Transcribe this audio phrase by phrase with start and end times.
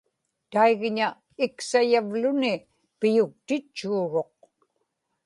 [0.51, 1.07] taigña
[1.45, 2.53] iksayavluni
[2.99, 4.33] piyuktitchuuruq